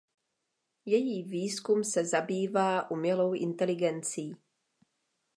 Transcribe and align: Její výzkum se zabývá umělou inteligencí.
Její 0.85 1.23
výzkum 1.23 1.83
se 1.83 2.05
zabývá 2.05 2.91
umělou 2.91 3.33
inteligencí. 3.33 4.35